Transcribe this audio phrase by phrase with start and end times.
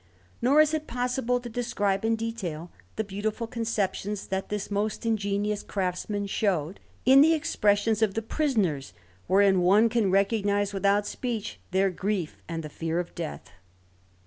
[0.41, 5.61] Nor is it possible to describe in detail the beautiful conceptions that this most ingenious
[5.61, 8.93] craftsman showed in the expressions of the prisoners,
[9.27, 13.51] wherein one can recognize, without speech, their grief and the fear of death.